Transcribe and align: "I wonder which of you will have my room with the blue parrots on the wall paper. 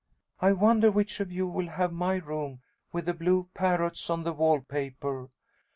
"I 0.39 0.51
wonder 0.53 0.89
which 0.89 1.19
of 1.19 1.31
you 1.31 1.45
will 1.47 1.67
have 1.67 1.93
my 1.93 2.15
room 2.15 2.63
with 2.91 3.05
the 3.05 3.13
blue 3.13 3.49
parrots 3.53 4.09
on 4.09 4.23
the 4.23 4.33
wall 4.33 4.61
paper. 4.61 5.29